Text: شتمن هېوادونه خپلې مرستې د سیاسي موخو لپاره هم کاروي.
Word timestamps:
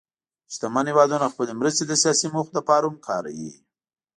شتمن 0.53 0.85
هېوادونه 0.91 1.25
خپلې 1.33 1.53
مرستې 1.59 1.83
د 1.87 1.93
سیاسي 2.03 2.27
موخو 2.33 2.51
لپاره 2.57 2.83
هم 2.89 2.95
کاروي. 3.07 3.51